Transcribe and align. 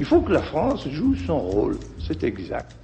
Il 0.00 0.04
faut 0.04 0.20
que 0.20 0.32
la 0.32 0.42
France 0.42 0.88
joue 0.88 1.16
son 1.16 1.40
rôle, 1.40 1.76
c'est 2.06 2.22
exact. 2.22 2.76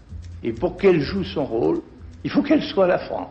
Et 0.42 0.52
pour 0.52 0.76
qu'elle 0.76 1.00
joue 1.00 1.22
son 1.22 1.44
rôle, 1.44 1.80
il 2.24 2.30
faut 2.30 2.42
qu'elle 2.42 2.62
soit 2.62 2.88
la 2.88 2.98
France. 2.98 3.30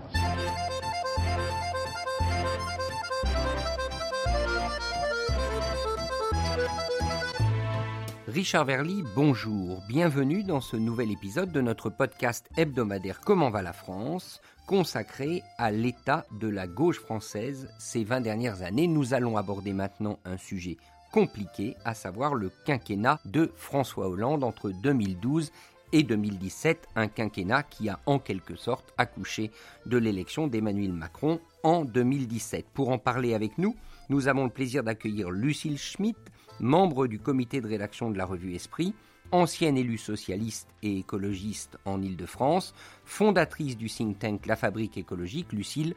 Richard 8.30 8.64
Verly, 8.66 9.04
bonjour. 9.16 9.84
Bienvenue 9.90 10.44
dans 10.44 10.62
ce 10.62 10.78
nouvel 10.78 11.12
épisode 11.12 11.52
de 11.52 11.60
notre 11.60 11.90
podcast 11.90 12.50
hebdomadaire 12.56 13.20
Comment 13.20 13.50
va 13.50 13.62
la 13.62 13.74
France 13.74 14.42
consacré 14.66 15.44
à 15.58 15.72
l'état 15.72 16.26
de 16.40 16.48
la 16.48 16.68
gauche 16.68 17.00
française 17.00 17.70
ces 17.80 18.06
20 18.06 18.22
dernières 18.22 18.62
années. 18.62 18.88
Nous 18.88 19.14
allons 19.14 19.36
aborder 19.36 19.74
maintenant 19.74 20.20
un 20.24 20.38
sujet 20.38 20.78
compliqué, 21.14 21.78
à 21.86 21.94
savoir 21.94 22.34
le 22.34 22.52
quinquennat 22.66 23.20
de 23.24 23.52
François 23.56 24.10
Hollande 24.10 24.44
entre 24.44 24.72
2012 24.72 25.52
et 25.92 26.02
2017, 26.02 26.88
un 26.96 27.08
quinquennat 27.08 27.62
qui 27.62 27.88
a 27.88 28.00
en 28.08 28.18
quelque 28.18 28.56
sorte 28.56 28.92
accouché 28.98 29.52
de 29.86 29.98
l'élection 29.98 30.48
d'Emmanuel 30.48 30.92
Macron 30.92 31.40
en 31.62 31.86
2017. 31.86 32.66
Pour 32.74 32.90
en 32.90 32.98
parler 32.98 33.36
avec 33.36 33.60
nous, 33.60 33.76
nous 34.10 34.28
avons 34.28 34.46
le 34.46 34.50
plaisir 34.50 34.84
d'accueillir 34.84 35.30
Lucille 35.30 35.78
Schmitt, 35.78 36.18
membre 36.60 37.06
du 37.06 37.20
comité 37.20 37.62
de 37.62 37.68
rédaction 37.68 38.10
de 38.10 38.18
la 38.18 38.26
revue 38.26 38.56
Esprit, 38.56 38.96
ancienne 39.32 39.78
élue 39.78 40.00
socialiste 40.00 40.70
et 40.82 40.98
écologiste 40.98 41.78
en 41.86 42.02
Ile-de-France, 42.02 42.74
fondatrice 43.06 43.78
du 43.78 43.88
think 43.88 44.18
tank 44.18 44.48
La 44.48 44.56
Fabrique 44.56 44.98
écologique, 44.98 45.54
Lucille, 45.54 45.94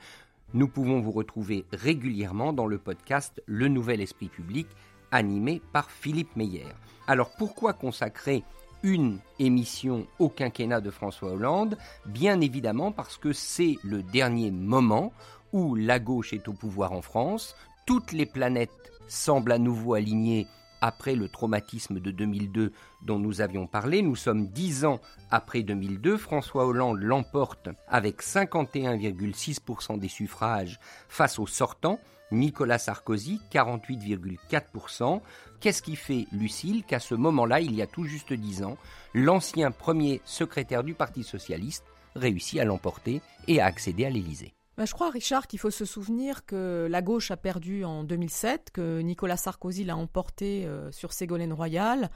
nous 0.53 0.69
pouvons 0.69 1.01
vous 1.01 1.11
retrouver 1.11 1.65
régulièrement 1.73 2.53
dans 2.53 2.67
le 2.67 2.79
podcast 2.79 3.43
Le 3.47 3.69
Nouvel 3.69 4.01
Esprit 4.01 4.29
Public, 4.29 4.67
animé 5.11 5.61
par 5.73 5.91
Philippe 5.91 6.37
Meyer. 6.37 6.67
Alors 7.07 7.31
pourquoi 7.39 7.73
consacrer 7.73 8.43
une 8.83 9.19
émission 9.39 10.07
au 10.19 10.29
quinquennat 10.29 10.81
de 10.81 10.91
François 10.91 11.33
Hollande? 11.33 11.79
Bien 12.07 12.41
évidemment 12.41 12.93
parce 12.93 13.17
que 13.17 13.33
c'est 13.33 13.77
le 13.83 14.03
dernier 14.03 14.51
moment 14.51 15.13
où 15.53 15.75
la 15.75 15.99
gauche 15.99 16.33
est 16.33 16.49
au 16.49 16.53
pouvoir 16.53 16.93
en 16.93 17.03
France, 17.03 17.57
toutes 17.87 18.13
les 18.13 18.27
planètes 18.27 18.93
semblent 19.07 19.53
à 19.53 19.59
nouveau 19.59 19.95
alignées 19.95 20.47
après 20.87 21.15
le 21.15 21.29
traumatisme 21.29 22.01
de 22.01 22.11
2002 22.11 22.73
dont 23.03 23.19
nous 23.19 23.41
avions 23.41 23.67
parlé. 23.67 24.03
Nous 24.03 24.17
sommes 24.17 24.47
dix 24.49 24.85
ans 24.85 25.01
après 25.31 25.63
2002. 25.63 26.17
François 26.17 26.67
Hollande 26.67 27.01
l'emporte 27.01 27.69
avec 27.89 28.23
51,6% 28.23 29.99
des 29.99 30.09
suffrages 30.09 30.79
face 31.09 31.39
au 31.39 31.47
sortant. 31.47 31.99
Nicolas 32.33 32.79
Sarkozy, 32.79 33.41
48,4%. 33.53 35.21
Qu'est-ce 35.61 35.83
qui 35.83 35.97
fait, 35.97 36.27
Lucille, 36.33 36.85
qu'à 36.85 36.99
ce 36.99 37.15
moment-là, 37.15 37.61
il 37.61 37.75
y 37.75 37.83
a 37.83 37.87
tout 37.87 38.05
juste 38.05 38.33
dix 38.33 38.65
ans, 38.65 38.77
l'ancien 39.15 39.71
premier 39.71 40.21
secrétaire 40.25 40.83
du 40.83 40.95
Parti 40.95 41.23
socialiste 41.23 41.85
réussit 42.17 42.59
à 42.59 42.65
l'emporter 42.65 43.21
et 43.47 43.61
à 43.61 43.67
accéder 43.67 44.07
à 44.07 44.11
l'Élysée? 44.11 44.56
Bah, 44.77 44.85
je 44.85 44.93
crois, 44.93 45.09
Richard, 45.11 45.47
qu'il 45.47 45.59
faut 45.59 45.71
se 45.71 45.87
souvenir 45.87 46.45
que 46.45 46.87
la 46.91 47.01
gauche 47.01 47.31
a 47.31 47.37
perdu 47.37 47.85
en 47.85 48.05
2007, 48.05 48.71
que 48.73 49.01
Nicolas 49.01 49.39
Sarkozy 49.39 49.85
l'a 49.85 49.97
emporté 49.97 50.67
euh, 50.67 50.93
sur 50.93 51.15
Ségolène 51.15 51.55
Royal, 51.55 52.11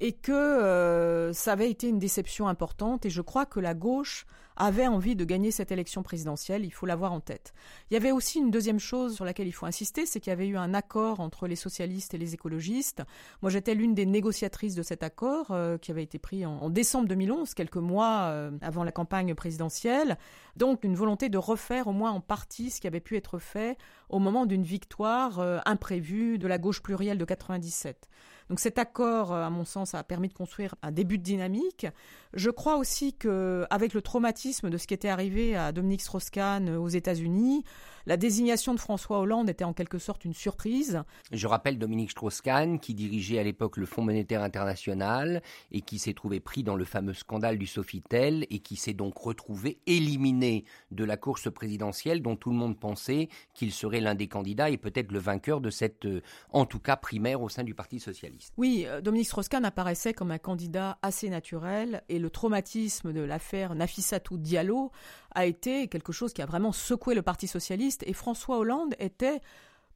et 0.00 0.12
que 0.12 0.32
euh, 0.32 1.32
ça 1.32 1.52
avait 1.52 1.70
été 1.70 1.88
une 1.88 2.00
déception 2.00 2.48
importante. 2.48 3.06
Et 3.06 3.10
je 3.10 3.22
crois 3.22 3.46
que 3.46 3.60
la 3.60 3.74
gauche 3.74 4.26
avait 4.56 4.86
envie 4.86 5.16
de 5.16 5.24
gagner 5.24 5.50
cette 5.50 5.72
élection 5.72 6.02
présidentielle, 6.02 6.64
il 6.64 6.70
faut 6.70 6.86
l'avoir 6.86 7.12
en 7.12 7.20
tête. 7.20 7.52
Il 7.90 7.94
y 7.94 7.96
avait 7.96 8.12
aussi 8.12 8.38
une 8.38 8.50
deuxième 8.50 8.78
chose 8.78 9.14
sur 9.14 9.24
laquelle 9.24 9.46
il 9.46 9.52
faut 9.52 9.66
insister, 9.66 10.06
c'est 10.06 10.20
qu'il 10.20 10.30
y 10.30 10.32
avait 10.32 10.48
eu 10.48 10.56
un 10.56 10.74
accord 10.74 11.20
entre 11.20 11.46
les 11.46 11.56
socialistes 11.56 12.14
et 12.14 12.18
les 12.18 12.34
écologistes. 12.34 13.02
Moi, 13.40 13.50
j'étais 13.50 13.74
l'une 13.74 13.94
des 13.94 14.06
négociatrices 14.06 14.74
de 14.74 14.82
cet 14.82 15.02
accord 15.02 15.46
euh, 15.50 15.78
qui 15.78 15.90
avait 15.90 16.02
été 16.02 16.18
pris 16.18 16.44
en, 16.46 16.70
décembre 16.70 17.08
2011, 17.08 17.54
quelques 17.54 17.76
mois 17.76 18.28
euh, 18.30 18.50
avant 18.60 18.84
la 18.84 18.92
campagne 18.92 19.34
présidentielle. 19.34 20.18
Donc, 20.56 20.84
une 20.84 20.94
volonté 20.94 21.28
de 21.28 21.38
refaire 21.38 21.86
au 21.86 21.92
moins 21.92 22.10
en 22.10 22.20
partie 22.20 22.70
ce 22.70 22.80
qui 22.80 22.86
avait 22.86 23.00
pu 23.00 23.16
être 23.16 23.38
fait 23.38 23.78
au 24.08 24.18
moment 24.18 24.46
d'une 24.46 24.64
victoire 24.64 25.38
euh, 25.40 25.58
imprévue 25.64 26.38
de 26.38 26.46
la 26.46 26.58
gauche 26.58 26.82
plurielle 26.82 27.18
de 27.18 27.24
97. 27.24 28.08
Donc 28.48 28.60
cet 28.60 28.76
accord, 28.76 29.32
à 29.32 29.48
mon 29.48 29.64
sens, 29.64 29.94
a 29.94 30.02
permis 30.02 30.28
de 30.28 30.34
construire 30.34 30.74
un 30.82 30.90
début 30.90 31.16
de 31.16 31.22
dynamique. 31.22 31.86
Je 32.34 32.50
crois 32.50 32.76
aussi 32.76 33.14
que, 33.14 33.66
avec 33.70 33.94
le 33.94 34.02
traumatisme 34.02 34.41
de 34.44 34.76
ce 34.76 34.86
qui 34.88 34.94
était 34.94 35.08
arrivé 35.08 35.54
à 35.54 35.70
Dominique 35.70 36.00
Strauss-Kahn 36.00 36.70
aux 36.70 36.88
États-Unis, 36.88 37.64
la 38.06 38.16
désignation 38.16 38.74
de 38.74 38.80
François 38.80 39.20
Hollande 39.20 39.48
était 39.48 39.62
en 39.62 39.72
quelque 39.72 39.98
sorte 39.98 40.24
une 40.24 40.34
surprise. 40.34 41.02
Je 41.30 41.46
rappelle 41.46 41.78
Dominique 41.78 42.10
Strauss-Kahn 42.10 42.80
qui 42.80 42.94
dirigeait 42.94 43.38
à 43.38 43.44
l'époque 43.44 43.76
le 43.76 43.86
Fonds 43.86 44.02
monétaire 44.02 44.42
international 44.42 45.42
et 45.70 45.82
qui 45.82 46.00
s'est 46.00 46.14
trouvé 46.14 46.40
pris 46.40 46.64
dans 46.64 46.74
le 46.74 46.84
fameux 46.84 47.14
scandale 47.14 47.56
du 47.56 47.66
Sofitel 47.66 48.44
et 48.50 48.58
qui 48.58 48.74
s'est 48.74 48.94
donc 48.94 49.16
retrouvé 49.16 49.78
éliminé 49.86 50.64
de 50.90 51.04
la 51.04 51.16
course 51.16 51.52
présidentielle 51.52 52.22
dont 52.22 52.34
tout 52.34 52.50
le 52.50 52.56
monde 52.56 52.76
pensait 52.76 53.28
qu'il 53.54 53.72
serait 53.72 54.00
l'un 54.00 54.16
des 54.16 54.26
candidats 54.26 54.70
et 54.70 54.78
peut-être 54.78 55.12
le 55.12 55.20
vainqueur 55.20 55.60
de 55.60 55.70
cette, 55.70 56.06
euh, 56.06 56.22
en 56.50 56.66
tout 56.66 56.80
cas, 56.80 56.96
primaire 56.96 57.42
au 57.42 57.48
sein 57.48 57.62
du 57.62 57.74
Parti 57.74 58.00
socialiste. 58.00 58.52
Oui, 58.56 58.84
euh, 58.88 59.00
Dominique 59.00 59.28
Strauss-Kahn 59.28 59.64
apparaissait 59.64 60.14
comme 60.14 60.32
un 60.32 60.38
candidat 60.38 60.98
assez 61.02 61.30
naturel 61.30 62.02
et 62.08 62.18
le 62.18 62.30
traumatisme 62.30 63.12
de 63.12 63.20
l'affaire 63.20 63.76
Nafissatou 63.76 64.31
Diallo 64.38 64.92
a 65.34 65.46
été 65.46 65.88
quelque 65.88 66.12
chose 66.12 66.32
qui 66.32 66.42
a 66.42 66.46
vraiment 66.46 66.72
secoué 66.72 67.14
le 67.14 67.22
Parti 67.22 67.46
socialiste 67.46 68.02
et 68.06 68.12
François 68.12 68.58
Hollande 68.58 68.94
était 68.98 69.40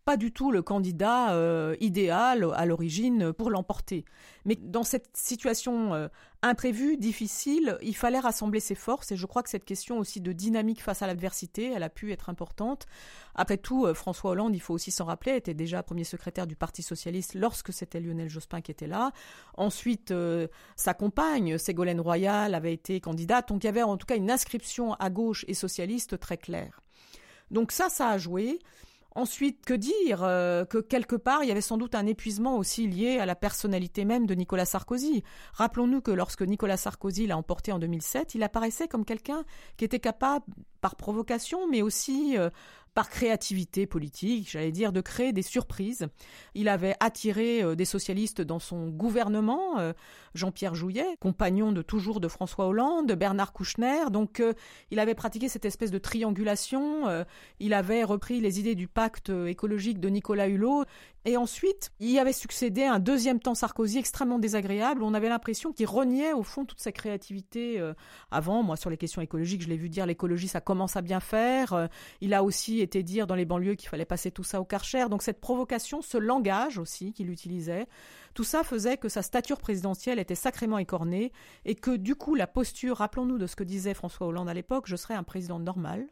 pas 0.07 0.17
du 0.17 0.31
tout 0.31 0.53
le 0.53 0.63
candidat 0.63 1.35
euh, 1.35 1.75
idéal 1.81 2.47
à 2.55 2.65
l'origine 2.65 3.33
pour 3.33 3.51
l'emporter. 3.51 4.05
Mais 4.45 4.55
dans 4.55 4.85
cette 4.85 5.11
situation 5.17 5.95
euh, 5.95 6.07
imprévue, 6.43 6.97
difficile, 6.97 7.77
il 7.83 7.97
fallait 7.97 8.21
rassembler 8.21 8.61
ses 8.61 8.77
forces 8.77 9.11
et 9.11 9.17
je 9.17 9.27
crois 9.27 9.43
que 9.43 9.51
cette 9.51 9.65
question 9.65 9.99
aussi 9.99 10.21
de 10.21 10.31
dynamique 10.31 10.81
face 10.81 11.03
à 11.03 11.09
l'adversité, 11.09 11.73
elle 11.73 11.83
a 11.83 11.89
pu 11.89 12.13
être 12.13 12.29
importante. 12.29 12.87
Après 13.35 13.59
tout, 13.59 13.85
euh, 13.85 13.95
François 13.95 14.31
Hollande, 14.31 14.55
il 14.55 14.61
faut 14.61 14.75
aussi 14.75 14.93
s'en 14.93 15.07
rappeler, 15.07 15.35
était 15.35 15.55
déjà 15.55 15.83
premier 15.83 16.05
secrétaire 16.05 16.47
du 16.47 16.55
Parti 16.55 16.85
socialiste 16.85 17.35
lorsque 17.35 17.73
c'était 17.73 17.99
Lionel 17.99 18.29
Jospin 18.29 18.61
qui 18.61 18.71
était 18.71 18.87
là. 18.87 19.11
Ensuite, 19.57 20.15
sa 20.77 20.95
compagne, 20.95 21.59
Ségolène 21.59 22.01
Royal, 22.01 22.55
avait 22.55 22.73
été 22.73 23.01
candidate, 23.01 23.49
donc 23.49 23.65
il 23.65 23.67
y 23.67 23.71
avait 23.71 23.83
en 23.83 23.97
tout 23.97 24.07
cas 24.07 24.17
une 24.17 24.31
inscription 24.31 24.95
à 24.95 25.11
gauche 25.11 25.45
et 25.49 25.55
socialiste 25.55 26.21
très 26.21 26.37
claire. 26.37 26.81
Donc 27.51 27.73
ça, 27.73 27.89
ça 27.89 28.11
a 28.11 28.19
joué. 28.19 28.61
Ensuite, 29.17 29.65
que 29.65 29.73
dire 29.73 30.23
euh, 30.23 30.67
Que 30.67 30.77
quelque 30.77 31.17
part, 31.17 31.43
il 31.43 31.49
y 31.49 31.51
avait 31.51 31.63
sans 31.63 31.79
doute 31.79 31.95
un 31.95 32.05
épuisement 32.05 32.59
aussi 32.59 32.87
lié 32.87 33.19
à 33.19 33.25
la 33.25 33.35
personnalité 33.35 34.05
même 34.05 34.27
de 34.27 34.35
Nicolas 34.35 34.67
Sarkozy. 34.67 35.25
Rappelons-nous 35.55 36.03
que 36.03 36.11
lorsque 36.11 36.43
Nicolas 36.43 36.77
Sarkozy 36.77 37.27
l'a 37.27 37.39
emporté 37.39 37.73
en 37.73 37.79
2007, 37.79 38.35
il 38.35 38.43
apparaissait 38.43 38.89
comme 38.89 39.07
quelqu'un 39.07 39.45
qui 39.79 39.87
était 39.87 40.01
capable, 40.01 40.45
par 40.83 40.97
provocation, 40.97 41.67
mais 41.67 41.81
aussi 41.81 42.37
euh, 42.37 42.51
par 42.97 43.11
créativité 43.11 43.87
politique, 43.87 44.51
j'allais 44.51 44.73
dire, 44.73 44.91
de 44.91 45.03
créer 45.03 45.35
des 45.35 45.43
surprises. 45.43 46.07
Il 46.55 46.67
avait 46.67 46.95
attiré 46.99 47.63
euh, 47.63 47.75
des 47.75 47.85
socialistes 47.85 48.41
dans 48.41 48.59
son 48.59 48.89
gouvernement, 48.89 49.79
euh, 49.79 49.93
Jean-Pierre 50.35 50.75
Jouyet, 50.75 51.19
compagnon 51.21 51.73
de 51.73 51.83
toujours 51.83 52.21
de 52.21 52.29
François 52.29 52.67
Hollande, 52.67 53.13
Bernard 53.13 53.53
Kouchner. 53.53 54.09
Donc, 54.11 54.41
euh, 54.41 54.55
il 54.91 54.99
avait 54.99 55.15
pratiqué 55.15 55.51
cette 55.51 55.67
espèce 55.67 55.91
de 55.91 55.99
triangulation. 55.99 57.27
il 57.61 57.75
avait 57.75 58.03
repris 58.03 58.41
les 58.41 58.61
idées 58.61 58.75
du 58.75 58.89
pacte 58.89 59.29
écologique 59.29 60.01
de 60.01 60.09
Nicolas 60.09 60.49
Hulot. 60.49 60.85
Et 61.29 61.37
ensuite, 61.37 61.91
il 61.99 62.13
y 62.13 62.21
avait 62.21 62.33
succédé 62.33 62.85
un 62.85 63.01
deuxième 63.01 63.41
temps 63.41 63.57
Sarkozy 63.57 63.99
extrêmement 63.99 64.39
désagréable. 64.39 65.03
On 65.03 65.13
avait 65.13 65.29
l'impression 65.29 65.73
qu'il 65.73 65.89
reniait 65.89 66.33
au 66.33 66.45
fond 66.45 66.65
toute 66.65 66.79
sa 66.79 66.93
créativité. 66.93 67.83
avant, 68.31 68.63
moi, 68.63 68.77
sur 68.77 68.91
les 68.91 68.97
questions 68.97 69.21
écologiques, 69.21 69.63
je 69.63 69.69
l'ai 69.69 69.77
vu 69.77 69.89
dire 69.89 70.07
l'écologie, 70.07 70.47
ça 70.47 70.61
commence 70.61 70.95
à 70.95 71.03
bien 71.03 71.19
faire. 71.19 71.89
il 72.21 72.33
a 72.33 72.45
aussi 72.45 72.81
était 72.81 73.03
dire 73.03 73.27
dans 73.27 73.35
les 73.35 73.45
banlieues 73.45 73.75
qu'il 73.75 73.89
fallait 73.89 74.05
passer 74.05 74.31
tout 74.31 74.45
ça 74.45 74.61
au 74.61 74.65
Karcher. 74.65 75.07
Donc 75.11 75.23
cette 75.23 75.41
provocation, 75.41 76.01
ce 76.01 76.17
langage 76.17 76.79
aussi 76.79 77.13
qu'il 77.13 77.29
utilisait, 77.29 77.89
tout 78.35 78.45
ça 78.45 78.63
faisait 78.63 78.97
que 78.97 79.09
sa 79.09 79.23
stature 79.23 79.59
présidentielle 79.59 80.21
était 80.21 80.37
sacrément 80.37 80.79
écornée 80.79 81.33
et 81.65 81.75
que 81.75 81.97
du 81.97 82.15
coup 82.15 82.37
la 82.37 82.47
posture, 82.47 82.99
rappelons-nous 82.99 83.39
de 83.39 83.49
ce 83.49 83.57
que 83.57 83.65
disait 83.65 83.95
François 83.95 84.29
Hollande 84.29 84.49
à 84.49 84.55
l'époque, 84.55 84.85
je 84.87 84.95
serais 84.95 85.15
un 85.15 85.25
président 85.25 85.59
normal. 85.59 86.07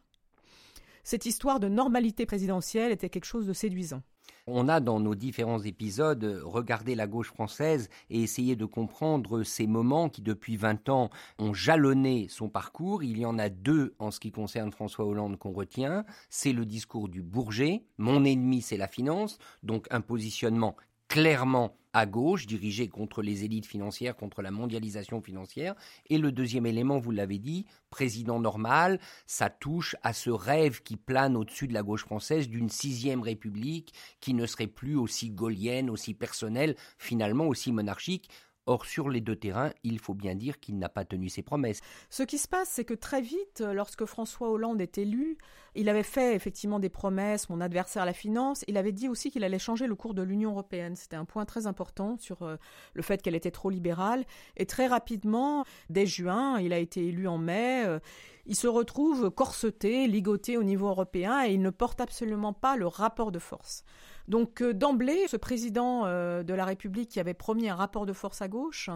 Cette 1.04 1.24
histoire 1.24 1.60
de 1.60 1.68
normalité 1.68 2.26
présidentielle 2.26 2.90
était 2.90 3.10
quelque 3.10 3.26
chose 3.26 3.46
de 3.46 3.52
séduisant. 3.52 4.02
On 4.46 4.68
a 4.68 4.80
dans 4.80 5.00
nos 5.00 5.14
différents 5.14 5.62
épisodes 5.62 6.42
regardé 6.44 6.94
la 6.94 7.06
gauche 7.06 7.28
française 7.28 7.88
et 8.10 8.22
essayé 8.22 8.56
de 8.56 8.66
comprendre 8.66 9.42
ces 9.42 9.66
moments 9.66 10.10
qui 10.10 10.20
depuis 10.20 10.58
20 10.58 10.90
ans 10.90 11.08
ont 11.38 11.54
jalonné 11.54 12.26
son 12.28 12.50
parcours. 12.50 13.02
Il 13.02 13.18
y 13.18 13.24
en 13.24 13.38
a 13.38 13.48
deux 13.48 13.94
en 13.98 14.10
ce 14.10 14.20
qui 14.20 14.32
concerne 14.32 14.70
François 14.70 15.06
Hollande 15.06 15.38
qu'on 15.38 15.52
retient. 15.52 16.04
C'est 16.28 16.52
le 16.52 16.66
discours 16.66 17.08
du 17.08 17.22
Bourget, 17.22 17.86
mon 17.96 18.22
ennemi 18.22 18.60
c'est 18.60 18.76
la 18.76 18.86
finance, 18.86 19.38
donc 19.62 19.86
un 19.90 20.02
positionnement 20.02 20.76
clairement 21.08 21.76
à 21.94 22.06
gauche, 22.06 22.46
dirigé 22.46 22.88
contre 22.88 23.22
les 23.22 23.44
élites 23.44 23.66
financières, 23.66 24.16
contre 24.16 24.42
la 24.42 24.50
mondialisation 24.50 25.22
financière. 25.22 25.76
Et 26.10 26.18
le 26.18 26.32
deuxième 26.32 26.66
élément, 26.66 26.98
vous 26.98 27.12
l'avez 27.12 27.38
dit, 27.38 27.66
président 27.88 28.40
normal, 28.40 28.98
ça 29.26 29.48
touche 29.48 29.94
à 30.02 30.12
ce 30.12 30.30
rêve 30.30 30.82
qui 30.82 30.96
plane 30.96 31.36
au-dessus 31.36 31.68
de 31.68 31.72
la 31.72 31.84
gauche 31.84 32.04
française 32.04 32.48
d'une 32.48 32.68
sixième 32.68 33.22
république 33.22 33.94
qui 34.20 34.34
ne 34.34 34.44
serait 34.44 34.66
plus 34.66 34.96
aussi 34.96 35.30
gaulienne, 35.30 35.88
aussi 35.88 36.14
personnelle, 36.14 36.74
finalement 36.98 37.46
aussi 37.46 37.70
monarchique 37.70 38.28
Or, 38.66 38.86
sur 38.86 39.10
les 39.10 39.20
deux 39.20 39.36
terrains, 39.36 39.72
il 39.82 39.98
faut 39.98 40.14
bien 40.14 40.34
dire 40.34 40.58
qu'il 40.58 40.78
n'a 40.78 40.88
pas 40.88 41.04
tenu 41.04 41.28
ses 41.28 41.42
promesses. 41.42 41.80
Ce 42.08 42.22
qui 42.22 42.38
se 42.38 42.48
passe, 42.48 42.70
c'est 42.70 42.86
que 42.86 42.94
très 42.94 43.20
vite, 43.20 43.60
lorsque 43.60 44.06
François 44.06 44.50
Hollande 44.50 44.80
est 44.80 44.96
élu, 44.96 45.36
il 45.74 45.90
avait 45.90 46.02
fait 46.02 46.34
effectivement 46.34 46.78
des 46.78 46.88
promesses, 46.88 47.50
mon 47.50 47.60
adversaire 47.60 48.02
à 48.02 48.06
la 48.06 48.14
finance, 48.14 48.64
il 48.66 48.78
avait 48.78 48.92
dit 48.92 49.08
aussi 49.08 49.30
qu'il 49.30 49.44
allait 49.44 49.58
changer 49.58 49.86
le 49.86 49.94
cours 49.94 50.14
de 50.14 50.22
l'Union 50.22 50.52
européenne. 50.52 50.96
C'était 50.96 51.16
un 51.16 51.26
point 51.26 51.44
très 51.44 51.66
important 51.66 52.16
sur 52.18 52.42
euh, 52.42 52.56
le 52.94 53.02
fait 53.02 53.20
qu'elle 53.20 53.34
était 53.34 53.50
trop 53.50 53.68
libérale. 53.68 54.24
Et 54.56 54.64
très 54.64 54.86
rapidement, 54.86 55.64
dès 55.90 56.06
juin, 56.06 56.58
il 56.58 56.72
a 56.72 56.78
été 56.78 57.06
élu 57.06 57.28
en 57.28 57.38
mai, 57.38 57.84
euh, 57.84 57.98
il 58.46 58.56
se 58.56 58.66
retrouve 58.66 59.30
corseté, 59.30 60.06
ligoté 60.06 60.56
au 60.56 60.62
niveau 60.62 60.88
européen 60.88 61.44
et 61.44 61.52
il 61.52 61.60
ne 61.60 61.70
porte 61.70 62.00
absolument 62.00 62.52
pas 62.52 62.76
le 62.76 62.86
rapport 62.86 63.32
de 63.32 63.38
force. 63.38 63.84
Donc 64.28 64.62
euh, 64.62 64.72
d'emblée, 64.72 65.26
ce 65.28 65.36
président 65.36 66.06
euh, 66.06 66.42
de 66.42 66.54
la 66.54 66.64
République 66.64 67.10
qui 67.10 67.20
avait 67.20 67.34
promis 67.34 67.68
un 67.68 67.74
rapport 67.74 68.06
de 68.06 68.12
force 68.12 68.40
à 68.40 68.48
gauche, 68.48 68.90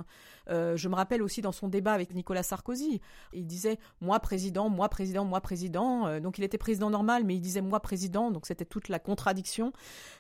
euh, 0.49 0.77
je 0.77 0.89
me 0.89 0.95
rappelle 0.95 1.23
aussi 1.23 1.43
dans 1.43 1.53
son 1.53 1.69
débat 1.69 1.93
avec 1.93 2.15
Nicolas 2.15 2.43
Sarkozy, 2.43 3.01
il 3.33 3.47
disait 3.47 3.79
moi 4.01 4.21
président, 4.21 4.69
moi 4.71 4.89
président, 4.89 5.25
moi 5.25 5.41
président. 5.41 6.21
donc 6.21 6.39
il 6.39 6.45
était 6.45 6.59
président 6.59 6.91
normal, 6.91 7.25
mais 7.25 7.35
il 7.35 7.41
disait 7.41 7.61
moi 7.61 7.81
président, 7.81 8.31
donc 8.31 8.47
c'était 8.47 8.65
toute 8.65 8.89
la 8.89 8.99
contradiction. 8.99 9.73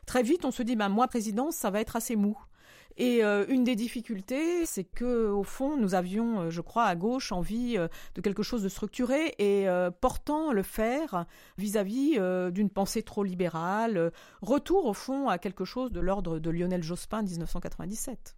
Très 0.06 0.22
vite, 0.22 0.44
on 0.44 0.50
se 0.50 0.62
dit 0.62 0.76
bah 0.76 0.88
moi 0.88 1.08
président, 1.08 1.50
ça 1.50 1.70
va 1.70 1.80
être 1.80 1.96
assez 1.96 2.16
mou. 2.16 2.36
Et 2.98 3.22
euh, 3.22 3.46
une 3.48 3.62
des 3.62 3.76
difficultés, 3.76 4.66
c'est 4.66 4.82
que 4.82 5.28
au 5.28 5.44
fond, 5.44 5.76
nous 5.76 5.94
avions, 5.94 6.40
euh, 6.40 6.50
je 6.50 6.60
crois, 6.60 6.84
à 6.84 6.96
gauche 6.96 7.30
envie 7.30 7.78
euh, 7.78 7.86
de 8.16 8.20
quelque 8.20 8.42
chose 8.42 8.60
de 8.64 8.68
structuré 8.68 9.36
et 9.38 9.66
portant 10.00 10.52
le 10.52 10.64
faire 10.64 11.26
vis-à-vis 11.58 12.18
d'une 12.50 12.70
pensée 12.70 13.02
trop 13.02 13.22
libérale. 13.22 14.10
retour 14.42 14.86
au 14.86 14.94
fond 14.94 15.28
à 15.28 15.38
quelque 15.38 15.64
chose 15.64 15.92
de 15.92 16.00
l'ordre 16.00 16.40
de 16.40 16.50
Lionel 16.50 16.82
Jospin 16.82 17.22
1997. 17.22 18.36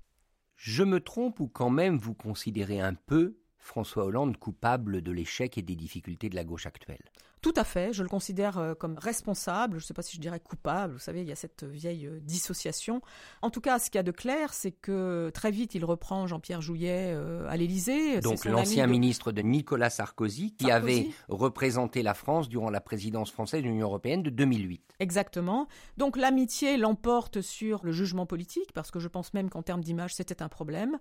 Je 0.56 0.82
me 0.82 1.00
trompe 1.00 1.40
ou 1.40 1.48
quand 1.48 1.70
même 1.70 1.96
vous 1.96 2.14
considérez 2.14 2.80
un 2.80 2.94
peu 2.94 3.38
François 3.58 4.04
Hollande 4.04 4.36
coupable 4.36 5.00
de 5.00 5.12
l'échec 5.12 5.56
et 5.56 5.62
des 5.62 5.76
difficultés 5.76 6.28
de 6.28 6.34
la 6.34 6.44
gauche 6.44 6.66
actuelle? 6.66 7.10
Tout 7.42 7.54
à 7.56 7.64
fait, 7.64 7.94
je 7.94 8.02
le 8.02 8.08
considère 8.08 8.58
euh, 8.58 8.74
comme 8.74 8.98
responsable, 8.98 9.78
je 9.78 9.84
ne 9.84 9.86
sais 9.86 9.94
pas 9.94 10.02
si 10.02 10.14
je 10.14 10.20
dirais 10.20 10.40
coupable, 10.40 10.92
vous 10.92 10.98
savez, 10.98 11.22
il 11.22 11.28
y 11.28 11.32
a 11.32 11.36
cette 11.36 11.64
vieille 11.64 12.06
euh, 12.06 12.20
dissociation. 12.20 13.00
En 13.40 13.48
tout 13.48 13.62
cas, 13.62 13.78
ce 13.78 13.86
qu'il 13.86 13.96
y 13.96 13.98
a 13.98 14.02
de 14.02 14.10
clair, 14.10 14.52
c'est 14.52 14.72
que 14.72 15.30
très 15.32 15.50
vite, 15.50 15.74
il 15.74 15.86
reprend 15.86 16.26
Jean-Pierre 16.26 16.60
Jouyet 16.60 17.14
euh, 17.14 17.48
à 17.48 17.56
l'Élysée. 17.56 18.20
Donc 18.20 18.44
l'ancien 18.44 18.86
ministre 18.86 19.32
de 19.32 19.40
Nicolas 19.40 19.88
Sarkozy, 19.88 20.52
qui 20.52 20.70
avait 20.70 21.08
représenté 21.28 22.02
la 22.02 22.12
France 22.12 22.50
durant 22.50 22.68
la 22.68 22.82
présidence 22.82 23.30
française 23.30 23.62
de 23.62 23.68
l'Union 23.68 23.86
européenne 23.86 24.22
de 24.22 24.30
2008. 24.30 24.82
Exactement. 24.98 25.66
Donc 25.96 26.18
l'amitié 26.18 26.76
l'emporte 26.76 27.40
sur 27.40 27.84
le 27.84 27.92
jugement 27.92 28.26
politique, 28.26 28.72
parce 28.74 28.90
que 28.90 28.98
je 28.98 29.08
pense 29.08 29.32
même 29.32 29.48
qu'en 29.48 29.62
termes 29.62 29.82
d'image, 29.82 30.14
c'était 30.14 30.42
un 30.42 30.48
problème. 30.48 30.98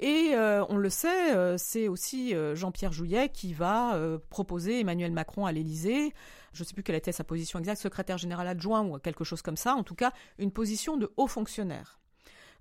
Et 0.00 0.34
on 0.68 0.76
le 0.76 0.90
sait, 0.90 1.56
c'est 1.58 1.88
aussi 1.88 2.34
Jean-Pierre 2.54 2.92
Jouyet 2.92 3.30
qui 3.30 3.52
va 3.52 3.98
proposer 4.30 4.80
Emmanuel 4.80 5.10
Macron 5.10 5.46
à 5.46 5.50
l'Élysée 5.50 5.77
je 5.84 6.62
ne 6.62 6.64
sais 6.64 6.74
plus 6.74 6.82
quelle 6.82 6.96
était 6.96 7.12
sa 7.12 7.24
position 7.24 7.58
exacte, 7.58 7.80
secrétaire 7.82 8.18
général 8.18 8.46
adjoint 8.46 8.84
ou 8.84 8.98
quelque 8.98 9.24
chose 9.24 9.42
comme 9.42 9.56
ça, 9.56 9.74
en 9.74 9.82
tout 9.82 9.94
cas 9.94 10.12
une 10.38 10.52
position 10.52 10.96
de 10.96 11.12
haut 11.16 11.26
fonctionnaire. 11.26 11.98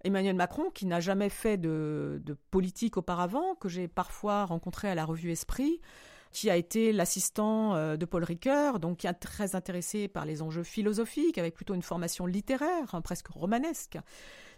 Emmanuel 0.03 0.35
Macron, 0.35 0.69
qui 0.69 0.85
n'a 0.85 0.99
jamais 0.99 1.29
fait 1.29 1.57
de, 1.57 2.21
politique 2.51 2.97
auparavant, 2.97 3.55
que 3.55 3.67
j'ai 3.69 3.87
parfois 3.87 4.45
rencontré 4.45 4.89
à 4.89 4.95
la 4.95 5.05
revue 5.05 5.31
Esprit, 5.31 5.81
qui 6.31 6.49
a 6.49 6.55
été 6.55 6.91
l'assistant 6.91 7.73
euh, 7.75 7.97
de 7.97 8.05
Paul 8.05 8.23
Ricoeur, 8.23 8.79
donc 8.79 8.97
qui 8.97 9.07
est 9.07 9.13
très 9.13 9.55
intéressé 9.55 10.07
par 10.07 10.25
les 10.25 10.41
enjeux 10.41 10.63
philosophiques, 10.63 11.37
avec 11.37 11.55
plutôt 11.55 11.73
une 11.73 11.81
formation 11.81 12.25
littéraire, 12.25 12.93
hein, 12.93 13.01
presque 13.01 13.27
romanesque, 13.29 13.97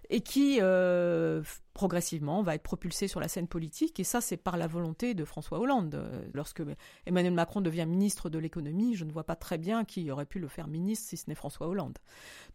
et 0.10 0.22
qui 0.22 0.58
euh, 0.62 1.44
progressivement 1.74 2.42
va 2.42 2.56
être 2.56 2.64
propulsé 2.64 3.08
sur 3.08 3.20
la 3.20 3.28
scène 3.28 3.48
politique. 3.48 4.00
Et 4.00 4.04
ça, 4.04 4.22
c'est 4.22 4.38
par 4.38 4.58
la 4.58 4.68
volonté 4.68 5.14
de 5.14 5.24
François 5.24 5.60
Hollande. 5.60 5.96
Euh, 5.96 6.24
lorsque 6.34 6.64
Emmanuel 7.06 7.34
Macron 7.34 7.62
devient 7.62 7.86
ministre 7.86 8.30
de 8.30 8.40
l'économie, 8.40 8.96
je 8.96 9.06
ne 9.06 9.12
vois 9.12 9.24
pas 9.24 9.36
très 9.36 9.58
bien 9.58 9.86
qui 9.86 10.10
aurait 10.10 10.26
pu 10.26 10.40
le 10.40 10.48
faire 10.48 10.68
ministre 10.68 11.08
si 11.10 11.18
ce 11.18 11.30
n'est 11.30 11.36
François 11.36 11.68
Hollande. 11.68 12.00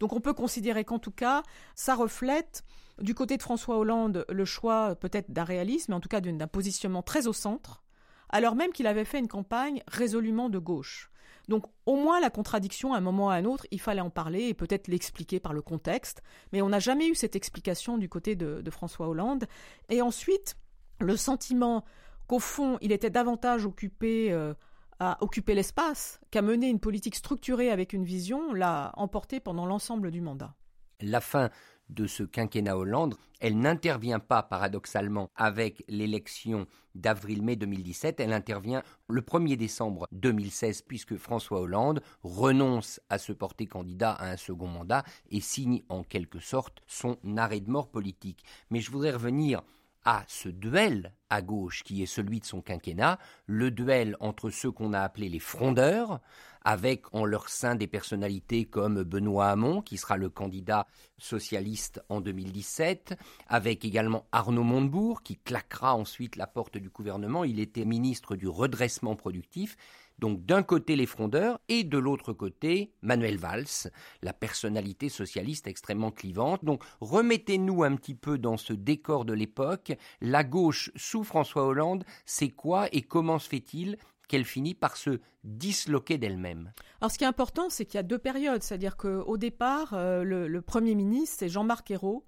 Donc 0.00 0.12
on 0.12 0.20
peut 0.20 0.34
considérer 0.34 0.84
qu'en 0.84 0.98
tout 0.98 1.12
cas, 1.12 1.42
ça 1.76 1.94
reflète 1.94 2.64
du 3.00 3.14
côté 3.14 3.36
de 3.36 3.42
François 3.42 3.78
Hollande 3.78 4.24
le 4.28 4.44
choix 4.44 4.96
peut-être 4.96 5.30
d'un 5.30 5.44
réalisme, 5.44 5.92
mais 5.92 5.96
en 5.96 6.00
tout 6.00 6.08
cas 6.08 6.20
d'un 6.20 6.46
positionnement 6.46 7.02
très 7.02 7.26
au 7.26 7.32
centre, 7.32 7.82
alors 8.30 8.56
même 8.56 8.72
qu'il 8.72 8.86
avait 8.86 9.04
fait 9.04 9.18
une 9.18 9.28
campagne 9.28 9.82
résolument 9.86 10.48
de 10.48 10.58
gauche. 10.58 11.10
Donc 11.48 11.66
au 11.86 11.96
moins 11.96 12.20
la 12.20 12.30
contradiction, 12.30 12.94
à 12.94 12.98
un 12.98 13.00
moment 13.00 13.26
ou 13.26 13.30
à 13.30 13.34
un 13.34 13.44
autre, 13.44 13.66
il 13.70 13.80
fallait 13.80 14.00
en 14.00 14.10
parler 14.10 14.44
et 14.44 14.54
peut-être 14.54 14.88
l'expliquer 14.88 15.40
par 15.40 15.52
le 15.52 15.62
contexte, 15.62 16.22
mais 16.52 16.62
on 16.62 16.68
n'a 16.68 16.78
jamais 16.78 17.08
eu 17.08 17.14
cette 17.14 17.36
explication 17.36 17.98
du 17.98 18.08
côté 18.08 18.34
de, 18.34 18.70
François 18.70 19.08
Hollande. 19.08 19.44
Et 19.88 20.02
ensuite, 20.02 20.56
le 21.00 21.16
sentiment 21.16 21.84
qu'au 22.26 22.38
fond, 22.38 22.78
il 22.80 22.92
était 22.92 23.10
davantage 23.10 23.66
occupé 23.66 24.32
euh, 24.32 24.54
à 24.98 25.18
occuper 25.22 25.54
l'espace 25.54 26.20
qu'à 26.30 26.42
mener 26.42 26.68
une 26.68 26.80
politique 26.80 27.14
structurée 27.14 27.70
avec 27.70 27.92
une 27.92 28.04
vision, 28.04 28.52
l'a 28.52 28.92
emporté 28.94 29.40
pendant 29.40 29.66
l'ensemble 29.66 30.10
du 30.10 30.20
mandat. 30.20 30.54
La 31.00 31.20
fin 31.20 31.50
de 31.88 32.06
ce 32.06 32.22
quinquennat 32.22 32.76
Hollande, 32.76 33.14
elle 33.40 33.58
n'intervient 33.58 34.20
pas 34.20 34.42
paradoxalement 34.42 35.30
avec 35.36 35.84
l'élection 35.88 36.66
d'avril-mai 36.94 37.56
2017, 37.56 38.20
elle 38.20 38.32
intervient 38.32 38.82
le 39.08 39.20
1er 39.20 39.56
décembre 39.56 40.06
2016 40.12 40.82
puisque 40.82 41.16
François 41.16 41.60
Hollande 41.60 42.02
renonce 42.22 43.00
à 43.08 43.18
se 43.18 43.32
porter 43.32 43.66
candidat 43.66 44.12
à 44.12 44.30
un 44.30 44.36
second 44.36 44.68
mandat 44.68 45.04
et 45.30 45.40
signe 45.40 45.82
en 45.88 46.02
quelque 46.02 46.38
sorte 46.38 46.82
son 46.86 47.18
arrêt 47.36 47.60
de 47.60 47.70
mort 47.70 47.90
politique. 47.90 48.44
Mais 48.70 48.80
je 48.80 48.90
voudrais 48.90 49.12
revenir 49.12 49.62
à 50.04 50.24
ce 50.28 50.48
duel 50.48 51.12
à 51.30 51.42
gauche 51.42 51.82
qui 51.82 52.02
est 52.02 52.06
celui 52.06 52.40
de 52.40 52.44
son 52.44 52.60
quinquennat, 52.60 53.18
le 53.46 53.70
duel 53.70 54.16
entre 54.20 54.50
ceux 54.50 54.70
qu'on 54.70 54.92
a 54.92 55.00
appelés 55.00 55.28
les 55.28 55.38
frondeurs, 55.38 56.20
avec 56.64 57.12
en 57.12 57.24
leur 57.24 57.50
sein 57.50 57.74
des 57.74 57.86
personnalités 57.86 58.64
comme 58.64 59.02
Benoît 59.02 59.48
Hamon, 59.48 59.82
qui 59.82 59.98
sera 59.98 60.16
le 60.16 60.30
candidat 60.30 60.86
socialiste 61.18 62.02
en 62.08 62.20
2017, 62.20 63.14
avec 63.48 63.84
également 63.84 64.26
Arnaud 64.32 64.62
Montebourg, 64.62 65.22
qui 65.22 65.36
claquera 65.36 65.94
ensuite 65.94 66.36
la 66.36 66.46
porte 66.46 66.78
du 66.78 66.88
gouvernement. 66.88 67.44
Il 67.44 67.60
était 67.60 67.84
ministre 67.84 68.34
du 68.36 68.48
redressement 68.48 69.14
productif. 69.14 69.76
Donc 70.18 70.44
d'un 70.44 70.62
côté 70.62 70.96
les 70.96 71.06
frondeurs 71.06 71.60
et 71.68 71.84
de 71.84 71.98
l'autre 71.98 72.32
côté 72.32 72.92
Manuel 73.02 73.36
Valls, 73.36 73.90
la 74.22 74.32
personnalité 74.32 75.08
socialiste 75.08 75.66
extrêmement 75.66 76.10
clivante. 76.10 76.64
Donc 76.64 76.82
remettez-nous 77.00 77.82
un 77.82 77.96
petit 77.96 78.14
peu 78.14 78.38
dans 78.38 78.56
ce 78.56 78.72
décor 78.72 79.24
de 79.24 79.32
l'époque. 79.32 79.92
La 80.20 80.44
gauche 80.44 80.90
sous 80.96 81.24
François 81.24 81.64
Hollande, 81.64 82.04
c'est 82.24 82.50
quoi 82.50 82.88
et 82.92 83.02
comment 83.02 83.38
se 83.38 83.48
fait-il 83.48 83.98
qu'elle 84.28 84.44
finit 84.44 84.74
par 84.74 84.96
se 84.96 85.20
disloquer 85.42 86.18
d'elle-même? 86.18 86.72
Alors 87.00 87.10
ce 87.10 87.18
qui 87.18 87.24
est 87.24 87.28
important, 87.28 87.68
c'est 87.68 87.84
qu'il 87.84 87.96
y 87.96 88.00
a 88.00 88.04
deux 88.04 88.18
périodes, 88.18 88.62
c'est-à-dire 88.62 88.96
qu'au 88.96 89.36
départ, 89.36 89.92
euh, 89.94 90.22
le, 90.24 90.62
Premier 90.62 90.94
ministre, 90.94 91.36
c'est 91.40 91.48
Jean-Marc 91.48 91.90
Ayrault, 91.90 92.24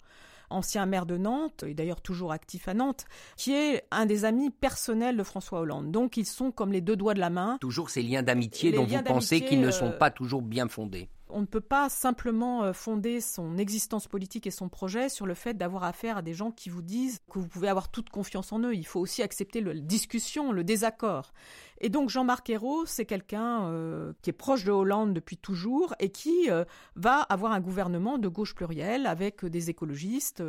ancien 0.50 0.86
maire 0.86 1.06
de 1.06 1.16
Nantes, 1.16 1.64
et 1.66 1.74
d'ailleurs 1.74 2.00
toujours 2.00 2.32
actif 2.32 2.68
à 2.68 2.74
Nantes, 2.74 3.04
qui 3.36 3.52
est 3.52 3.84
un 3.90 4.06
des 4.06 4.24
amis 4.24 4.50
personnels 4.50 5.16
de 5.16 5.22
François 5.22 5.60
Hollande. 5.60 5.90
Donc 5.90 6.16
ils 6.16 6.26
sont 6.26 6.50
comme 6.50 6.72
les 6.72 6.80
deux 6.80 6.96
doigts 6.96 7.14
de 7.14 7.20
la 7.20 7.30
main. 7.30 7.58
Toujours 7.60 7.90
ces 7.90 8.02
liens 8.02 8.22
d'amitié 8.22 8.72
dont 8.72 8.84
vous 8.84 9.02
pensez 9.02 9.40
qu'ils 9.40 9.60
ne 9.60 9.70
sont 9.70 9.86
euh, 9.86 9.98
pas 9.98 10.10
toujours 10.10 10.42
bien 10.42 10.68
fondés. 10.68 11.08
On 11.28 11.40
ne 11.40 11.46
peut 11.46 11.60
pas 11.60 11.88
simplement 11.88 12.62
euh, 12.62 12.72
fonder 12.72 13.20
son 13.20 13.58
existence 13.58 14.06
politique 14.06 14.46
et 14.46 14.52
son 14.52 14.68
projet 14.68 15.08
sur 15.08 15.26
le 15.26 15.34
fait 15.34 15.54
d'avoir 15.54 15.82
affaire 15.82 16.18
à 16.18 16.22
des 16.22 16.34
gens 16.34 16.52
qui 16.52 16.68
vous 16.68 16.82
disent 16.82 17.18
que 17.28 17.40
vous 17.40 17.48
pouvez 17.48 17.68
avoir 17.68 17.90
toute 17.90 18.10
confiance 18.10 18.52
en 18.52 18.60
eux. 18.60 18.74
Il 18.74 18.86
faut 18.86 19.00
aussi 19.00 19.22
accepter 19.22 19.60
la 19.60 19.74
discussion, 19.74 20.52
le 20.52 20.62
désaccord. 20.62 21.32
Et 21.80 21.88
donc 21.88 22.10
Jean-Marc 22.10 22.48
Ayrault, 22.50 22.86
c'est 22.86 23.06
quelqu'un 23.06 23.66
euh, 23.66 24.12
qui 24.22 24.30
est 24.30 24.32
proche 24.32 24.64
de 24.64 24.70
Hollande 24.70 25.14
depuis 25.14 25.36
toujours 25.36 25.94
et 25.98 26.10
qui 26.10 26.48
euh, 26.48 26.64
va 26.94 27.22
avoir 27.22 27.50
un 27.52 27.60
gouvernement 27.60 28.18
de 28.18 28.28
gauche 28.28 28.54
plurielle 28.54 29.06
avec 29.06 29.44
des 29.44 29.68
écologistes. 29.68 30.44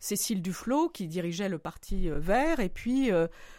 Cécile 0.00 0.40
Duflot 0.40 0.88
qui 0.88 1.08
dirigeait 1.08 1.48
le 1.48 1.58
parti 1.58 2.08
Vert 2.10 2.60
et 2.60 2.68
puis 2.68 3.10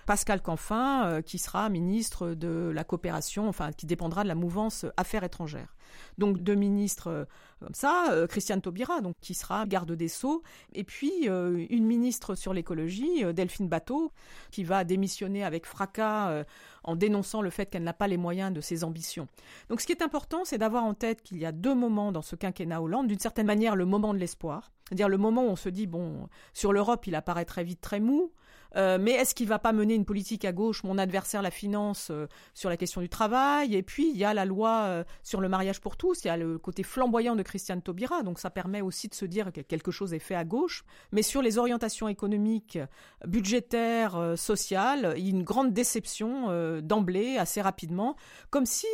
Pascal 0.06 0.42
Canfin 0.42 1.22
qui 1.24 1.40
sera 1.40 1.68
ministre 1.70 2.30
de 2.36 2.72
la 2.74 2.84
coopération, 2.84 3.50
enfin 3.50 3.72
qui 3.72 3.88
dépendra 3.88 4.22
de 4.22 4.28
la 4.28 4.36
mouvance 4.36 4.86
Affaires 4.98 5.24
étrangères. 5.24 5.77
Donc 6.18 6.40
deux 6.40 6.56
ministres 6.56 7.08
euh, 7.08 7.26
comme 7.60 7.74
ça, 7.74 8.12
euh, 8.12 8.28
Christiane 8.28 8.62
Taubira, 8.62 9.02
donc 9.02 9.16
qui 9.20 9.34
sera 9.34 9.66
garde 9.66 9.92
des 9.92 10.08
sceaux, 10.08 10.44
et 10.74 10.84
puis 10.84 11.12
euh, 11.28 11.66
une 11.70 11.86
ministre 11.86 12.36
sur 12.36 12.54
l'écologie, 12.54 13.24
Delphine 13.34 13.68
Bateau, 13.68 14.12
qui 14.52 14.64
va 14.64 14.84
démissionner 14.84 15.44
avec 15.44 15.66
fracas 15.66 16.44
en 16.84 16.96
dénonçant 16.96 17.42
le 17.42 17.50
fait 17.50 17.66
qu'elle 17.66 17.84
n'a 17.84 17.94
pas 17.94 18.08
les 18.08 18.18
moyens 18.18 18.54
de 18.54 18.62
ses 18.62 18.84
ambitions. 18.84 19.28
Donc 19.70 19.82
ce 19.82 19.88
qui 19.88 19.92
est 19.92 20.04
important, 20.04 20.46
c'est 20.46 20.60
d'avoir 20.60 20.84
en 20.84 20.94
tête 20.94 21.24
qu'il 21.24 21.38
y 21.38 21.46
a 21.46 21.52
deux 21.52 21.74
moments 21.74 22.12
dans 22.12 22.22
ce 22.22 22.36
quinquennat 22.36 22.82
Hollande, 22.82 23.08
d'une 23.08 23.20
certaine 23.20 23.48
manière 23.48 23.76
le 23.76 23.86
moment 23.86 24.14
de 24.14 24.20
l'espoir, 24.20 24.72
c'est-à-dire 24.88 25.10
le 25.10 25.18
moment 25.18 25.46
où 25.46 25.50
on 25.50 25.56
se 25.56 25.70
dit 25.70 25.88
bon, 25.88 26.30
sur 26.54 26.74
l'Europe, 26.74 27.08
il 27.08 27.16
apparaît 27.16 27.46
très 27.46 27.64
vite 27.64 27.82
très 27.82 28.00
mou. 28.00 28.32
Euh, 28.76 28.98
mais 29.00 29.12
est-ce 29.12 29.34
qu'il 29.34 29.48
va 29.48 29.60
pas 29.60 29.74
mener 29.74 29.96
une 29.96 30.06
politique 30.06 30.46
à 30.46 30.52
gauche 30.52 30.84
Mon 30.84 30.98
adversaire 30.98 31.42
la 31.42 31.52
finance 31.52 32.10
euh, 32.12 32.28
sur 32.54 32.70
la 32.70 32.78
question 32.78 33.02
du 33.02 33.10
travail? 33.10 33.76
Et 33.76 33.84
puis 33.84 34.10
il 34.10 34.18
y 34.18 34.26
a 34.26 34.34
la 34.34 34.46
loi 34.46 34.84
euh, 34.86 35.04
sur 35.24 35.42
le 35.42 35.50
mariage 35.50 35.80
pour 35.80 35.98
tous. 35.98 36.24
Il 36.24 36.28
y 36.28 36.30
a 36.30 36.38
le 36.38 36.58
côté 36.58 36.84
flamboyant 36.84 37.36
de 37.36 37.44
Christiane 37.44 37.82
Taubira. 37.82 38.24
Donc 38.24 38.40
ça 38.40 38.50
permet 38.50 38.82
aussi 38.82 39.08
de 39.08 39.14
se 39.14 39.26
dire 39.26 39.52
que 39.52 39.62
quelque 39.62 39.92
chose 39.92 40.14
est 40.14 40.20
fait 40.20 40.36
à 40.36 40.44
gauche. 40.44 40.84
Mais 41.12 41.22
sur 41.22 41.42
les 41.42 41.58
orientations 41.58 42.08
économiques, 42.08 42.80
budgétaires, 43.26 44.34
sociales, 44.36 45.14
il 45.18 45.24
y 45.24 45.28
a 45.28 45.30
une 45.32 45.44
grande 45.44 45.74
déception 45.74 46.82
d'emblée, 46.82 47.38
assez 47.38 47.62
rapidement, 47.62 48.16
comme 48.50 48.66
si 48.66 48.88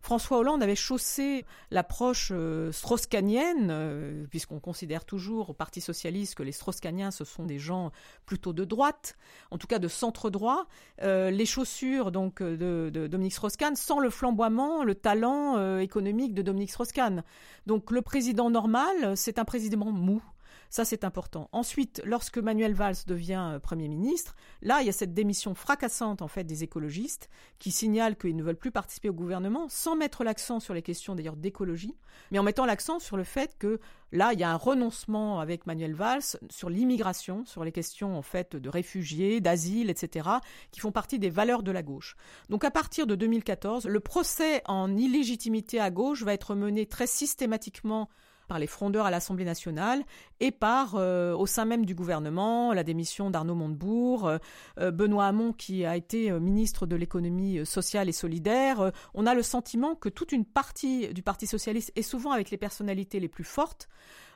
François 0.00 0.38
Hollande 0.38 0.62
avait 0.62 0.76
chaussé 0.76 1.44
l'approche 1.70 2.32
strauss-kahnienne, 2.70 4.26
puisqu'on 4.30 4.60
considère 4.60 5.04
toujours 5.04 5.50
au 5.50 5.54
Parti 5.54 5.80
socialiste 5.80 6.34
que 6.34 6.42
les 6.42 6.52
strauss-kahniens 6.52 7.10
ce 7.10 7.24
sont 7.24 7.44
des 7.44 7.58
gens 7.58 7.92
plutôt 8.26 8.52
de 8.52 8.64
droite 8.64 9.11
en 9.50 9.58
tout 9.58 9.66
cas 9.66 9.78
de 9.78 9.88
centre 9.88 10.30
droit, 10.30 10.66
euh, 11.02 11.30
les 11.30 11.46
chaussures 11.46 12.10
donc 12.10 12.42
de, 12.42 12.90
Dominique 12.90 13.34
Strauss-Kahn 13.34 13.76
sans 13.76 13.98
le 13.98 14.10
flamboiement, 14.10 14.82
le 14.82 14.94
talent 14.94 15.56
euh, 15.56 15.78
économique 15.80 16.34
de 16.34 16.42
Dominique 16.42 16.70
Strauss-Kahn. 16.70 17.22
Donc 17.66 17.90
le 17.90 18.02
président 18.02 18.50
normal, 18.50 19.16
c'est 19.16 19.38
un 19.38 19.44
président 19.44 19.84
mou. 19.92 20.22
Ça, 20.72 20.86
c'est 20.86 21.04
important. 21.04 21.50
Ensuite, 21.52 22.00
lorsque 22.06 22.38
Manuel 22.38 22.72
Valls 22.72 22.96
devient 23.06 23.50
euh, 23.52 23.58
Premier 23.58 23.88
ministre, 23.88 24.34
là, 24.62 24.80
il 24.80 24.86
y 24.86 24.88
a 24.88 24.92
cette 24.92 25.12
démission 25.12 25.54
fracassante, 25.54 26.22
en 26.22 26.28
fait, 26.28 26.44
des 26.44 26.64
écologistes 26.64 27.28
qui 27.58 27.70
signalent 27.70 28.16
qu'ils 28.16 28.36
ne 28.36 28.42
veulent 28.42 28.56
plus 28.56 28.70
participer 28.70 29.10
au 29.10 29.12
gouvernement, 29.12 29.66
sans 29.68 29.96
mettre 29.96 30.24
l'accent 30.24 30.60
sur 30.60 30.72
les 30.72 30.80
questions, 30.80 31.14
d'ailleurs, 31.14 31.36
d'écologie, 31.36 31.94
mais 32.30 32.38
en 32.38 32.42
mettant 32.42 32.64
l'accent 32.64 33.00
sur 33.00 33.18
le 33.18 33.24
fait 33.24 33.58
que 33.58 33.80
là, 34.12 34.32
il 34.32 34.40
y 34.40 34.44
a 34.44 34.50
un 34.50 34.56
renoncement 34.56 35.40
avec 35.40 35.66
Manuel 35.66 35.92
Valls 35.92 36.38
sur 36.48 36.70
l'immigration, 36.70 37.44
sur 37.44 37.64
les 37.64 37.72
questions, 37.72 38.16
en 38.16 38.22
fait, 38.22 38.56
de 38.56 38.68
réfugiés, 38.70 39.42
d'asile, 39.42 39.90
etc., 39.90 40.26
qui 40.70 40.80
font 40.80 40.90
partie 40.90 41.18
des 41.18 41.28
valeurs 41.28 41.62
de 41.62 41.70
la 41.70 41.82
gauche. 41.82 42.16
Donc, 42.48 42.64
à 42.64 42.70
partir 42.70 43.06
de 43.06 43.14
2014, 43.14 43.88
le 43.88 44.00
procès 44.00 44.62
en 44.64 44.96
illégitimité 44.96 45.80
à 45.80 45.90
gauche 45.90 46.22
va 46.22 46.32
être 46.32 46.54
mené 46.54 46.86
très 46.86 47.06
systématiquement 47.06 48.08
par 48.52 48.58
les 48.58 48.66
frondeurs 48.66 49.06
à 49.06 49.10
l'Assemblée 49.10 49.46
nationale 49.46 50.04
et 50.38 50.50
par, 50.50 50.96
euh, 50.96 51.34
au 51.34 51.46
sein 51.46 51.64
même 51.64 51.86
du 51.86 51.94
gouvernement, 51.94 52.74
la 52.74 52.84
démission 52.84 53.30
d'Arnaud 53.30 53.54
Montebourg, 53.54 54.28
euh, 54.28 54.36
euh, 54.78 54.90
Benoît 54.90 55.24
Hamon 55.24 55.54
qui 55.54 55.86
a 55.86 55.96
été 55.96 56.30
ministre 56.38 56.84
de 56.84 56.94
l'économie 56.94 57.64
sociale 57.64 58.10
et 58.10 58.12
solidaire. 58.12 58.92
on 59.14 59.24
a 59.24 59.34
le 59.34 59.42
sentiment 59.42 59.94
que 59.94 60.10
toute 60.10 60.32
une 60.32 60.44
partie 60.44 61.14
du 61.14 61.22
Parti 61.22 61.46
socialiste, 61.46 61.92
et 61.96 62.02
souvent 62.02 62.30
avec 62.30 62.50
les 62.50 62.58
personnalités 62.58 63.20
les 63.20 63.28
plus 63.28 63.44
fortes, 63.44 63.88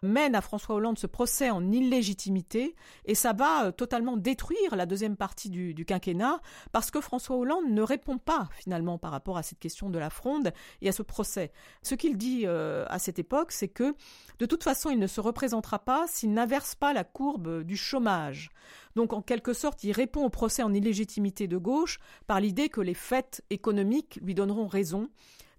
mène 0.07 0.35
à 0.35 0.41
François 0.41 0.77
Hollande 0.77 0.99
ce 0.99 1.07
procès 1.07 1.51
en 1.51 1.71
illégitimité 1.71 2.75
et 3.05 3.15
ça 3.15 3.33
va 3.33 3.73
totalement 3.73 4.17
détruire 4.17 4.77
la 4.77 4.87
deuxième 4.87 5.17
partie 5.17 5.51
du, 5.51 5.85
quinquennat 5.85 6.41
parce 6.73 6.91
que 6.91 7.01
François 7.01 7.37
Hollande 7.37 7.71
ne 7.71 7.83
répond 7.83 8.19
pas 8.19 8.49
finalement 8.59 8.99
par 8.99 9.11
rapport 9.11 9.37
à 9.37 9.43
cette 9.43 9.59
question 9.59 9.91
de 9.91 9.99
la 9.99 10.11
fronde 10.11 10.53
et 10.81 10.89
à 10.89 10.93
ce 10.93 11.03
procès. 11.03 11.53
Ce 11.83 11.95
qu'il 11.95 12.17
dit 12.17 12.47
à 12.47 12.99
cette 12.99 13.19
époque, 13.19 13.53
c'est 13.53 13.69
que 13.69 13.95
de 14.39 14.47
toute 14.47 14.65
façon, 14.65 14.91
il 14.91 14.99
ne 14.99 15.07
se 15.07 15.21
représentera 15.21 15.79
pas 15.79 16.07
s'il 16.09 16.33
n'inverse 16.33 16.75
pas 16.75 16.93
la 16.93 17.05
courbe 17.05 17.63
du 17.63 17.77
chômage. 17.77 18.51
Donc, 18.95 19.13
en 19.13 19.23
quelque 19.23 19.53
sorte, 19.53 19.85
il 19.85 19.93
répond 19.93 20.25
au 20.25 20.31
procès 20.31 20.63
en 20.63 20.73
illégitimité 20.73 21.47
de 21.47 21.57
gauche 21.57 21.99
par 22.27 22.41
l'idée 22.41 22.69
que 22.69 22.81
les 22.81 22.95
faits 22.95 23.43
économiques 23.51 24.19
lui 24.23 24.35
donneront 24.35 24.67
raison 24.67 25.09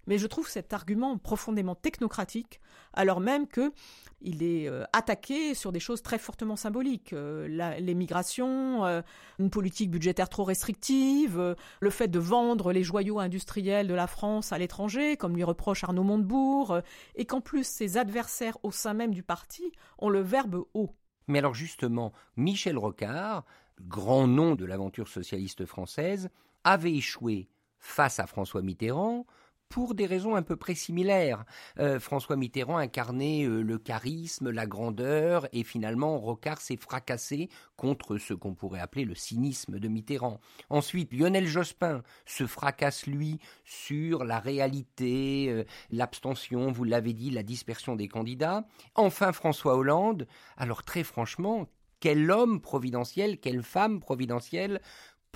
mais 0.08 0.18
je 0.18 0.26
trouve 0.26 0.48
cet 0.48 0.72
argument 0.72 1.18
profondément 1.18 1.76
technocratique, 1.76 2.60
alors 2.94 3.20
même 3.20 3.46
que 3.46 3.72
il 4.20 4.42
est 4.42 4.68
euh, 4.68 4.84
attaqué 4.92 5.54
sur 5.54 5.70
des 5.70 5.78
choses 5.78 6.02
très 6.02 6.18
fortement 6.18 6.56
symboliques, 6.56 7.12
euh, 7.12 7.46
l'émigration, 7.78 8.84
euh, 8.84 9.02
une 9.38 9.50
politique 9.50 9.90
budgétaire 9.90 10.28
trop 10.28 10.42
restrictive, 10.42 11.54
le 11.80 11.90
fait 11.90 12.08
de 12.08 12.18
vendre 12.18 12.72
les 12.72 12.82
joyaux 12.82 13.20
industriels 13.20 13.86
de 13.86 13.94
la 13.94 14.08
France 14.08 14.50
à 14.52 14.58
l'étranger, 14.58 15.16
comme 15.16 15.36
lui 15.36 15.44
reproche 15.44 15.84
Arnaud 15.84 16.02
Montebourg, 16.02 16.80
et 17.14 17.26
qu'en 17.26 17.40
plus 17.40 17.64
ses 17.64 17.96
adversaires 17.96 18.56
au 18.64 18.72
sein 18.72 18.94
même 18.94 19.14
du 19.14 19.22
parti 19.22 19.70
ont 19.98 20.08
le 20.08 20.20
verbe 20.20 20.64
haut. 20.74 20.96
Mais 21.28 21.38
alors 21.38 21.54
justement, 21.54 22.12
Michel 22.36 22.78
Rocard, 22.78 23.44
grand 23.82 24.26
nom 24.26 24.54
de 24.54 24.64
l'aventure 24.64 25.06
socialiste 25.06 25.66
française, 25.66 26.30
avait 26.64 26.94
échoué 26.94 27.48
face 27.78 28.18
à 28.18 28.26
François 28.26 28.62
Mitterrand, 28.62 29.26
pour 29.68 29.94
des 29.94 30.06
raisons 30.06 30.34
à 30.34 30.42
peu 30.42 30.56
près 30.56 30.74
similaires. 30.74 31.44
Euh, 31.78 32.00
François 32.00 32.36
Mitterrand 32.36 32.78
incarnait 32.78 33.44
euh, 33.44 33.62
le 33.62 33.78
charisme, 33.78 34.50
la 34.50 34.66
grandeur, 34.66 35.46
et 35.52 35.64
finalement 35.64 36.18
Rocard 36.18 36.60
s'est 36.60 36.76
fracassé 36.76 37.48
contre 37.76 38.18
ce 38.18 38.34
qu'on 38.34 38.54
pourrait 38.54 38.80
appeler 38.80 39.04
le 39.04 39.14
cynisme 39.14 39.78
de 39.78 39.88
Mitterrand. 39.88 40.40
Ensuite, 40.70 41.12
Lionel 41.12 41.46
Jospin 41.46 42.02
se 42.26 42.46
fracasse, 42.46 43.06
lui, 43.06 43.38
sur 43.64 44.24
la 44.24 44.38
réalité, 44.38 45.46
euh, 45.48 45.64
l'abstention, 45.90 46.72
vous 46.72 46.84
l'avez 46.84 47.12
dit, 47.12 47.30
la 47.30 47.42
dispersion 47.42 47.96
des 47.96 48.08
candidats. 48.08 48.66
Enfin, 48.94 49.32
François 49.32 49.76
Hollande, 49.76 50.26
alors 50.56 50.82
très 50.82 51.04
franchement, 51.04 51.68
quel 52.00 52.30
homme 52.30 52.60
providentiel, 52.60 53.38
quelle 53.38 53.62
femme 53.62 54.00
providentielle 54.00 54.80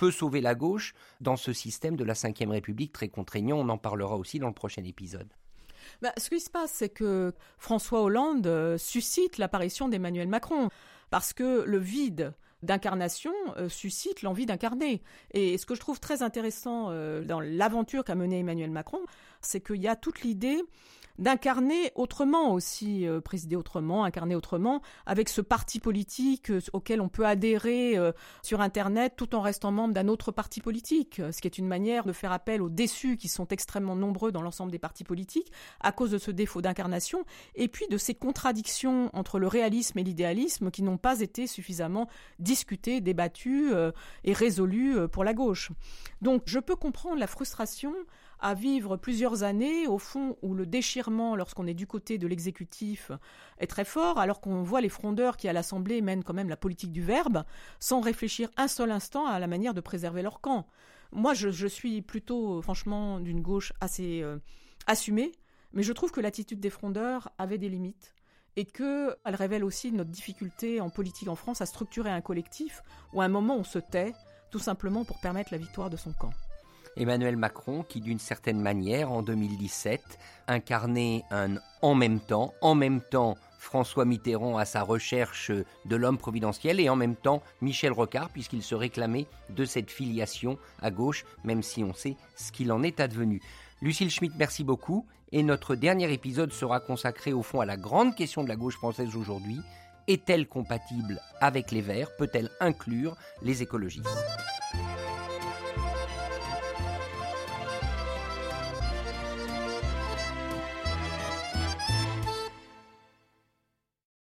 peut 0.03 0.11
sauver 0.11 0.41
la 0.41 0.53
gauche 0.53 0.93
dans 1.21 1.37
ce 1.37 1.53
système 1.53 1.95
de 1.95 2.03
la 2.03 2.11
Ve 2.11 2.49
République 2.49 2.91
très 2.91 3.07
contraignant. 3.07 3.57
On 3.57 3.69
en 3.69 3.77
parlera 3.77 4.17
aussi 4.17 4.37
dans 4.37 4.47
le 4.47 4.53
prochain 4.53 4.83
épisode. 4.83 5.29
Bah, 6.01 6.11
ce 6.17 6.27
qui 6.27 6.41
se 6.41 6.49
passe, 6.49 6.71
c'est 6.73 6.89
que 6.89 7.31
François 7.57 8.01
Hollande 8.01 8.45
euh, 8.45 8.77
suscite 8.77 9.37
l'apparition 9.37 9.87
d'Emmanuel 9.87 10.27
Macron, 10.27 10.67
parce 11.09 11.31
que 11.31 11.63
le 11.65 11.77
vide 11.77 12.33
d'incarnation 12.63 13.31
euh, 13.55 13.69
suscite 13.69 14.23
l'envie 14.23 14.45
d'incarner. 14.45 15.01
Et 15.31 15.57
ce 15.57 15.65
que 15.65 15.73
je 15.73 15.79
trouve 15.79 16.01
très 16.01 16.21
intéressant 16.21 16.87
euh, 16.89 17.23
dans 17.23 17.39
l'aventure 17.39 18.03
qu'a 18.03 18.15
menée 18.15 18.39
Emmanuel 18.39 18.71
Macron, 18.71 18.99
c'est 19.39 19.61
qu'il 19.61 19.81
y 19.81 19.87
a 19.87 19.95
toute 19.95 20.19
l'idée 20.19 20.61
d'incarner 21.19 21.91
autrement 21.95 22.53
aussi, 22.53 23.07
euh, 23.07 23.21
présider 23.21 23.55
autrement, 23.55 24.03
incarner 24.03 24.35
autrement, 24.35 24.81
avec 25.05 25.29
ce 25.29 25.41
parti 25.41 25.79
politique 25.79 26.49
euh, 26.49 26.59
auquel 26.73 27.01
on 27.01 27.09
peut 27.09 27.25
adhérer 27.25 27.97
euh, 27.97 28.11
sur 28.41 28.61
Internet 28.61 29.13
tout 29.15 29.35
en 29.35 29.41
restant 29.41 29.71
membre 29.71 29.93
d'un 29.93 30.07
autre 30.07 30.31
parti 30.31 30.61
politique, 30.61 31.21
ce 31.31 31.39
qui 31.39 31.47
est 31.47 31.57
une 31.57 31.67
manière 31.67 32.05
de 32.05 32.13
faire 32.13 32.31
appel 32.31 32.61
aux 32.61 32.69
déçus 32.69 33.17
qui 33.17 33.27
sont 33.27 33.47
extrêmement 33.47 33.95
nombreux 33.95 34.31
dans 34.31 34.41
l'ensemble 34.41 34.71
des 34.71 34.79
partis 34.79 35.03
politiques 35.03 35.51
à 35.79 35.91
cause 35.91 36.11
de 36.11 36.17
ce 36.17 36.31
défaut 36.31 36.61
d'incarnation, 36.61 37.25
et 37.55 37.67
puis 37.67 37.87
de 37.87 37.97
ces 37.97 38.15
contradictions 38.15 39.09
entre 39.13 39.39
le 39.39 39.47
réalisme 39.47 39.99
et 39.99 40.03
l'idéalisme 40.03 40.71
qui 40.71 40.81
n'ont 40.81 40.97
pas 40.97 41.19
été 41.19 41.47
suffisamment 41.47 42.07
discutées, 42.39 43.01
débattues 43.01 43.71
et 44.23 44.33
résolues 44.33 45.07
pour 45.09 45.23
la 45.23 45.33
gauche. 45.33 45.71
Donc 46.21 46.43
je 46.45 46.59
peux 46.59 46.75
comprendre 46.75 47.19
la 47.19 47.27
frustration 47.27 47.93
à 48.43 48.55
vivre 48.55 48.97
plusieurs 48.97 49.43
années, 49.43 49.87
au 49.87 49.97
fond, 49.97 50.35
où 50.41 50.53
le 50.53 50.65
déchirement, 50.65 51.37
lorsqu'on 51.37 51.65
est 51.65 51.73
du 51.73 51.87
côté 51.87 52.17
de 52.17 52.27
l'exécutif, 52.27 53.09
est 53.57 53.67
très 53.67 53.85
fort, 53.85 54.19
alors 54.19 54.41
qu'on 54.41 54.63
voit 54.63 54.81
les 54.81 54.89
frondeurs 54.89 55.37
qui, 55.37 55.47
à 55.47 55.53
l'Assemblée, 55.53 56.01
mènent 56.01 56.25
quand 56.25 56.33
même 56.33 56.49
la 56.49 56.57
politique 56.57 56.91
du 56.91 57.01
verbe, 57.01 57.45
sans 57.79 58.01
réfléchir 58.01 58.49
un 58.57 58.67
seul 58.67 58.91
instant 58.91 59.25
à 59.25 59.39
la 59.39 59.47
manière 59.47 59.73
de 59.73 59.79
préserver 59.79 60.21
leur 60.21 60.41
camp. 60.41 60.67
Moi, 61.13 61.33
je, 61.33 61.67
suis 61.67 62.01
plutôt, 62.01 62.61
franchement, 62.61 63.21
d'une 63.21 63.41
gauche 63.41 63.71
assez 63.79 64.21
euh, 64.21 64.39
assumée, 64.87 65.31
mais 65.71 65.81
je 65.81 65.93
trouve 65.93 66.11
que 66.11 66.19
l'attitude 66.19 66.59
des 66.59 66.69
frondeurs 66.69 67.29
avait 67.37 67.57
des 67.57 67.69
limites 67.69 68.13
et 68.57 68.65
qu'elle 68.65 69.15
révèle 69.25 69.63
aussi 69.63 69.93
notre 69.93 70.11
difficulté 70.11 70.81
en 70.81 70.89
politique 70.89 71.29
en 71.29 71.35
France 71.35 71.61
à 71.61 71.65
structurer 71.65 72.09
un 72.09 72.21
collectif 72.21 72.83
où 73.13 73.21
à 73.21 73.25
un 73.25 73.29
moment 73.29 73.55
on 73.55 73.63
se 73.63 73.79
tait, 73.79 74.13
tout 74.51 74.59
simplement 74.59 75.05
pour 75.05 75.21
permettre 75.21 75.53
la 75.53 75.57
victoire 75.57 75.89
de 75.89 75.97
son 75.97 76.11
camp. 76.11 76.33
Emmanuel 76.97 77.37
Macron 77.37 77.83
qui 77.83 78.01
d'une 78.01 78.19
certaine 78.19 78.59
manière 78.59 79.11
en 79.11 79.21
2017 79.21 80.01
incarnait 80.47 81.23
un 81.31 81.55
en 81.81 81.95
même 81.95 82.19
temps, 82.19 82.53
en 82.61 82.75
même 82.75 83.01
temps 83.01 83.37
François 83.59 84.05
Mitterrand 84.05 84.57
à 84.57 84.65
sa 84.65 84.83
recherche 84.83 85.51
de 85.85 85.95
l'homme 85.95 86.17
providentiel 86.17 86.79
et 86.79 86.89
en 86.89 86.95
même 86.95 87.15
temps 87.15 87.41
Michel 87.61 87.91
Rocard 87.91 88.29
puisqu'il 88.29 88.61
se 88.61 88.75
réclamait 88.75 89.27
de 89.49 89.65
cette 89.65 89.89
filiation 89.89 90.57
à 90.81 90.91
gauche 90.91 91.25
même 91.43 91.63
si 91.63 91.83
on 91.83 91.93
sait 91.93 92.17
ce 92.35 92.51
qu'il 92.51 92.71
en 92.71 92.83
est 92.83 92.99
advenu. 92.99 93.41
Lucille 93.81 94.11
Schmitt, 94.11 94.33
merci 94.37 94.63
beaucoup 94.63 95.05
et 95.31 95.43
notre 95.43 95.75
dernier 95.75 96.11
épisode 96.13 96.53
sera 96.53 96.79
consacré 96.79 97.33
au 97.33 97.41
fond 97.41 97.59
à 97.59 97.65
la 97.65 97.77
grande 97.77 98.15
question 98.15 98.43
de 98.43 98.49
la 98.49 98.55
gauche 98.55 98.77
française 98.77 99.15
aujourd'hui. 99.15 99.59
Est-elle 100.07 100.47
compatible 100.47 101.21
avec 101.39 101.71
les 101.71 101.81
Verts? 101.81 102.15
Peut-elle 102.17 102.49
inclure 102.59 103.15
les 103.41 103.63
écologistes? 103.63 104.05